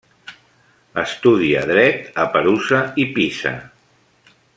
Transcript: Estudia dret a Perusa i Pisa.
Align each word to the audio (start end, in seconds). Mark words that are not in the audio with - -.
Estudia 1.01 1.61
dret 1.73 2.17
a 2.23 2.27
Perusa 2.37 2.81
i 3.05 3.07
Pisa. 3.19 3.53